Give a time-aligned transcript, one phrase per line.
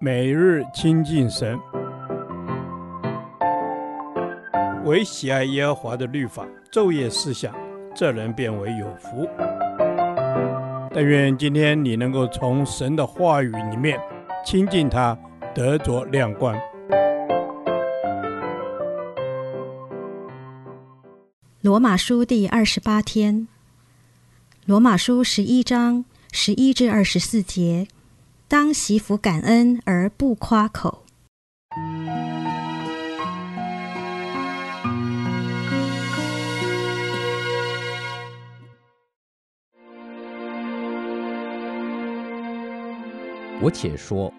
[0.00, 1.58] 每日亲近神，
[4.84, 7.54] 唯喜爱耶和华的律法，昼夜思想，
[7.94, 9.28] 这人便为有福。
[10.92, 13.98] 但愿今天你能够从神的话语里面
[14.44, 15.16] 亲近他，
[15.54, 16.56] 得着亮光。
[21.62, 23.48] 罗马书第二十八天，
[24.66, 27.86] 罗马书十一章十一至二十四节。
[28.54, 31.04] 当媳妇感恩而不夸口。
[43.60, 44.32] 我且说，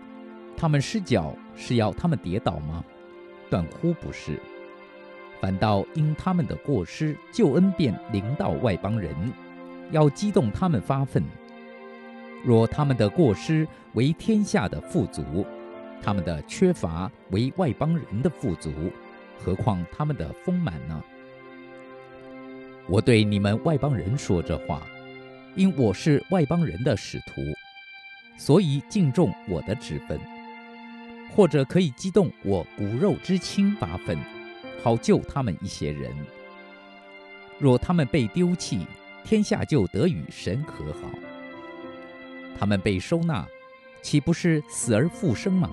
[0.56, 2.82] 他们失脚是要他们跌倒吗？
[3.50, 4.40] 断乎不是，
[5.42, 9.14] 反倒因他们的过失，救恩便临到外邦人，
[9.92, 11.22] 要激动他们发愤。
[12.44, 15.46] 若他们的过失为天下的富足，
[16.02, 18.72] 他们的缺乏为外邦人的富足，
[19.44, 21.04] 何况他们的丰满呢？
[22.88, 24.84] 我对你们外邦人说这话，
[25.56, 27.42] 因我是外邦人的使徒，
[28.38, 30.20] 所以敬重我的职分，
[31.36, 34.16] 或者可以激动我骨肉之亲发愤，
[34.84, 36.16] 好救他们一些人。
[37.58, 38.86] 若他们被丢弃，
[39.24, 41.10] 天下就得与神和好。
[42.58, 43.46] 他们被收纳，
[44.02, 45.70] 岂不是死而复生吗？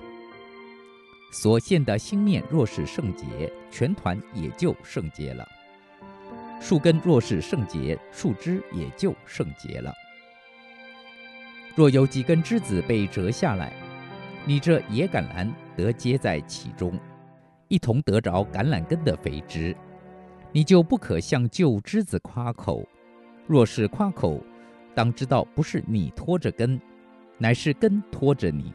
[1.31, 5.43] 所献的新面若是圣洁，全团也就圣洁了；
[6.61, 9.91] 树根若是圣洁，树枝也就圣洁了。
[11.75, 13.73] 若有几根枝子被折下来，
[14.45, 16.99] 你这野橄榄得接在其中，
[17.67, 19.75] 一同得着橄榄根的肥枝，
[20.51, 22.87] 你就不可向旧枝子夸口。
[23.47, 24.39] 若是夸口，
[24.95, 26.79] 当知道，不是你拖着根，
[27.37, 28.73] 乃是根拖着你。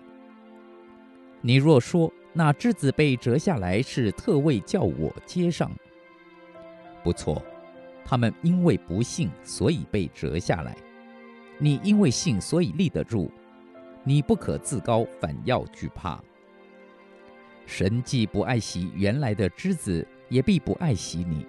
[1.41, 5.71] 你若说那枝子被折下来是特为叫我接上，
[7.03, 7.41] 不错，
[8.05, 10.73] 他们因为不信，所以被折下来；
[11.59, 13.31] 你因为信，所以立得住。
[14.05, 16.21] 你不可自高，反要惧怕。
[17.67, 21.47] 神既不爱惜原来的枝子，也必不爱惜你。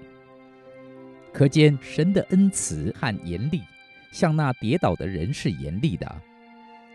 [1.32, 3.62] 可见神的恩慈和严厉。
[4.12, 6.22] 向那跌倒的人是严厉的，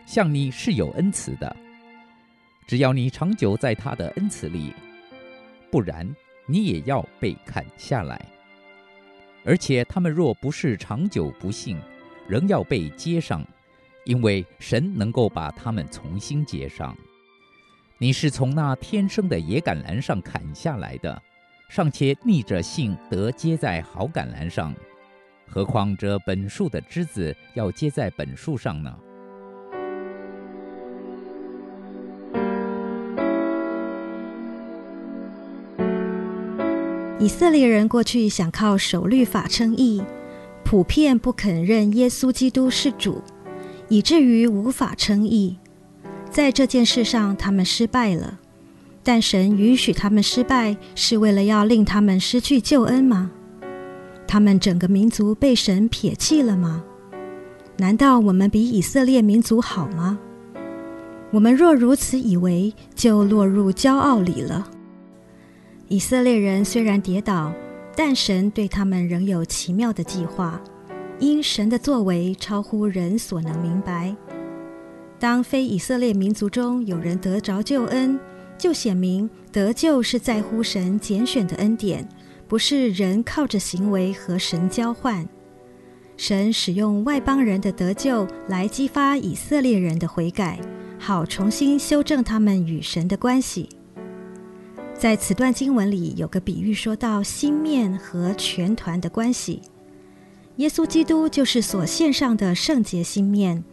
[0.07, 1.57] 向你是有恩慈的。
[2.67, 4.73] 只要你长久在他的恩慈里，
[5.71, 6.09] 不然
[6.47, 8.21] 你也要被砍下来。
[9.45, 11.79] 而且他们若不是长久不信，
[12.27, 13.47] 仍要被接上，
[14.05, 16.97] 因为神能够把他们重新接上。
[17.99, 21.23] 你是从那天生的野橄榄上砍下来的，
[21.69, 24.75] 尚且逆着性得接在好橄榄上。
[25.55, 28.93] 何况这本树的枝子要接在本树上呢？
[37.21, 40.03] 以色列人过去想靠守律法称义，
[40.65, 43.23] 普遍不肯认耶稣基督是主，
[43.89, 45.57] 以至于无法称义。
[46.33, 48.41] 在这件事上，他们失败了。
[49.05, 53.31] 但神允许他们失败，是为了要令他们失去救恩吗？
[54.27, 56.83] 他们整个民族被神撇弃了吗？
[57.77, 60.19] 难道我们比以色列民族好吗？
[61.31, 64.71] 我们若如此以为，就落入骄傲里了。
[65.89, 67.53] 以色列人虽然跌倒，
[67.97, 70.61] 但神对他们仍有奇妙的计划，
[71.19, 74.15] 因神的作为超乎人所能明白。
[75.19, 78.19] 当非以色列民族中有人得着救恩，
[78.57, 82.09] 就显明得救是在乎神拣选的恩典。
[82.47, 85.27] 不是人靠着行为和神交换，
[86.17, 90.61] 神使用外邦人的得救来激发以色列人的悔改，
[90.99, 93.69] 好重新修正他们与神的关系。
[94.97, 99.63] 在此段经文里有个比喻，说到心面和全团的关系。
[100.57, 103.65] 耶稣基督就是所献上的圣洁心面，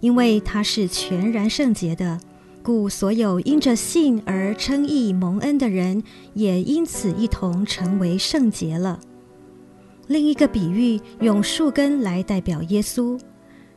[0.00, 2.18] 因为他是全然圣洁的。
[2.62, 6.02] 故所有因着信而称义蒙恩的人，
[6.34, 9.00] 也因此一同成为圣洁了。
[10.06, 13.18] 另一个比喻用树根来代表耶稣，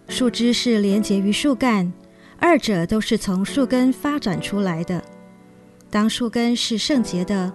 [0.08, 1.92] 树枝是连结于树干，
[2.38, 5.04] 二者都是从树根发展出来的。
[5.90, 7.54] 当树根是圣洁的，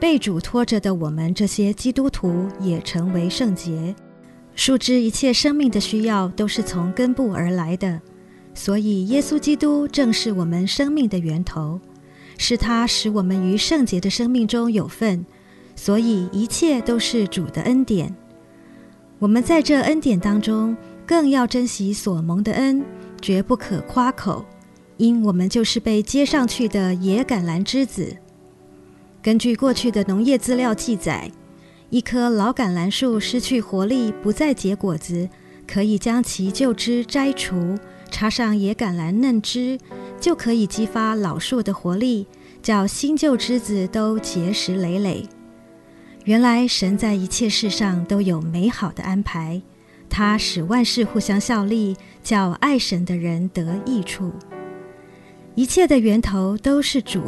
[0.00, 3.94] 被主托着的我们这些基督徒也成为圣洁。
[4.54, 8.00] 树枝一切生命的需要都是从根部而来的。
[8.54, 11.80] 所以，耶稣基督正是我们生命的源头，
[12.38, 15.26] 是他使我们于圣洁的生命中有份。
[15.76, 18.14] 所以，一切都是主的恩典。
[19.18, 22.84] 我们在这恩典当中，更要珍惜所蒙的恩，
[23.20, 24.44] 绝不可夸口，
[24.98, 28.16] 因我们就是被接上去的野橄榄枝子。
[29.20, 31.30] 根据过去的农业资料记载，
[31.90, 35.28] 一棵老橄榄树失去活力，不再结果子，
[35.66, 37.74] 可以将其旧枝摘除，
[38.10, 39.78] 插上野橄榄嫩枝，
[40.20, 42.26] 就可以激发老树的活力，
[42.62, 45.26] 叫新旧枝子都结实累累。
[46.24, 49.60] 原来神在一切事上都有美好的安排，
[50.08, 54.32] 他使万事互相效力，叫爱神的人得益处。
[55.54, 57.20] 一切的源头都是主，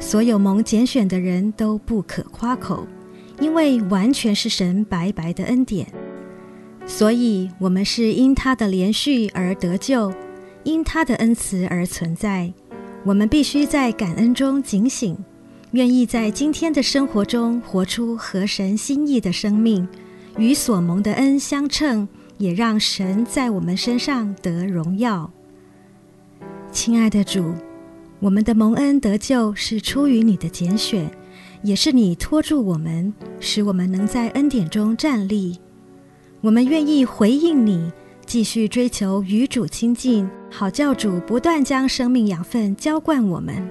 [0.00, 2.86] 所有蒙拣选的人都不可夸口，
[3.40, 5.86] 因为完全是神白白的恩典。
[6.86, 10.12] 所以，我们是因他的连续而得救，
[10.62, 12.52] 因他的恩慈而存在。
[13.04, 15.16] 我们必须在感恩中警醒，
[15.72, 19.86] 愿意在今天的生活中活出合神心意的生命，
[20.38, 22.06] 与所蒙的恩相称，
[22.38, 25.30] 也让神在我们身上得荣耀。
[26.70, 27.54] 亲爱的主，
[28.20, 31.10] 我们的蒙恩得救是出于你的拣选，
[31.62, 35.58] 也是你托住我们，使我们能在恩典中站立。
[36.44, 37.90] 我们愿意回应你，
[38.26, 43.66] 继续追求与主亲近，好教主不断将生命养分浇灌我们，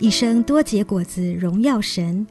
[0.00, 2.26] 一生多结果子，荣耀神。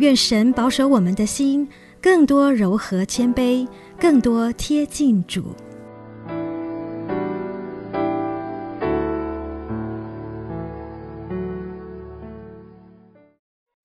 [0.00, 1.66] 愿神保守我们的心，
[1.98, 3.66] 更多柔和谦卑，
[3.98, 5.44] 更多贴近主。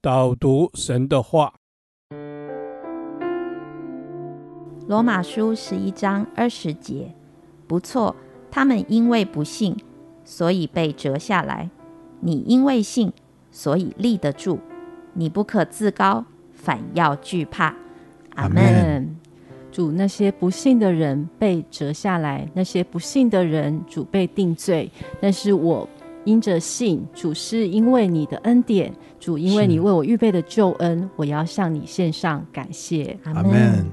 [0.02, 1.54] 导读神的话，
[4.92, 7.16] 《罗马书》十一章二十节，
[7.66, 8.14] 不错，
[8.52, 9.74] 他们因为不信，
[10.26, 11.70] 所以被折下来；
[12.20, 13.10] 你因为信，
[13.52, 14.60] 所以立得住。
[15.14, 17.74] 你不可自高，反要惧怕。
[18.36, 19.16] 阿门。
[19.72, 24.92] 主，那些不信的人被折下来，那些不信的人主被定罪，
[25.22, 25.88] 但是我。
[26.24, 33.18] 因着信，主是因为你的恩典，主因为你为我预备的救恩，我要向你献上感谢。
[33.24, 33.90] 阿门。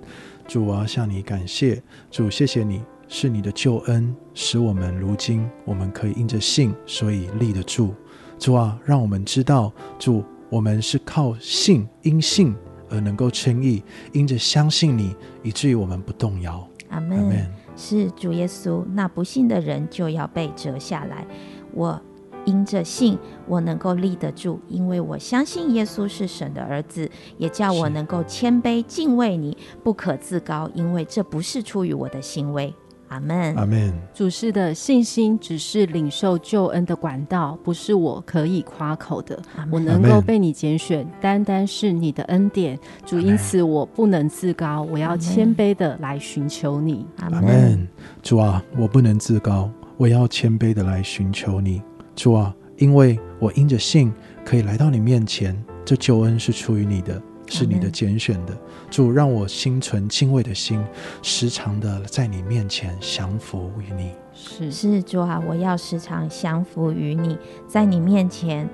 [0.49, 1.81] 主，啊向你感谢，
[2.11, 7.95] 主，谢谢你是你的救恩，使我们如今我们可以因着信，所以立得住。
[8.39, 12.55] 主啊，让我们知道，主，我们是靠信，因信
[12.89, 16.67] 而能够称义，因着相信你，以至于我们不动摇。
[16.89, 17.47] 阿门。
[17.77, 21.27] 是主耶稣，那不信的人就要被折下来。
[21.75, 22.01] 我。
[22.49, 27.07] 因着信，我能够立得住，因为我相信耶稣是神的儿子，
[27.37, 29.55] 也叫我能够谦卑敬畏你，
[29.85, 32.75] 不可自高，因为这不是出于我的行为。
[33.09, 33.55] 阿门。
[33.55, 33.93] 阿门。
[34.15, 39.39] 主是的信心只是领受救恩的管道，不是我可以夸口的。
[39.71, 42.79] 我能够被你拣选，单单是你的恩典。
[43.05, 47.07] 主，因此我不能自高，我要谦卑的来寻求你。
[47.19, 47.87] 阿门。
[48.23, 51.83] 主啊，我不能自高，我要谦卑的来寻求你。
[52.19, 54.13] 主啊，因为我因着信
[54.45, 58.59] 可以来到你面前，这救恩是出于你的，是你的拣选的。
[58.91, 60.85] 主，让我心存敬畏的心，
[61.23, 64.11] 时常的在你面前降服于你。
[64.35, 67.39] 是是，主啊，我要时常降服于你，
[67.69, 68.69] 在你面前。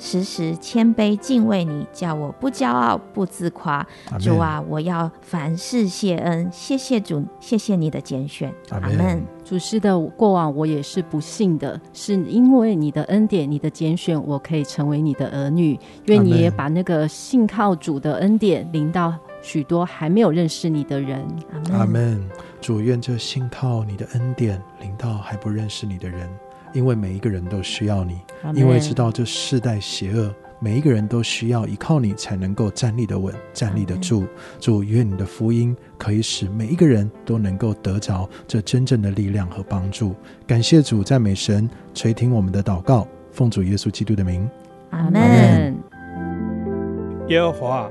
[0.00, 3.86] 时时谦卑敬畏你，叫我不骄傲不自夸。
[4.18, 8.52] 主啊，我要凡事谢恩，谢谢主，谢谢你的拣选。
[8.70, 9.22] 阿门。
[9.44, 15.78] 主师的，过往我也是不幸的，是因为你的恩典，你的拣选，我可以成为你的儿女。
[16.06, 21.26] 愿你也把那个信靠主的恩典领到许多还没有认识你的人。
[21.72, 22.22] 阿门。
[22.60, 26.28] 主，愿这信靠你的恩典临到还不认识你的人。
[26.72, 28.20] 因为每一个人都需要你
[28.54, 34.24] 因为知道这世代邪恶，每一个人都需要依靠你才能够站立的稳、站立得住。
[34.60, 40.14] 主，愿你的福音可以使每一个人都能够得着这真正的力量和帮助。
[40.46, 44.48] 感谢主，赞美神，垂听我们的祷告，奉主耶稣基督的名，
[44.90, 45.76] 阿门。
[47.26, 47.90] 耶和华，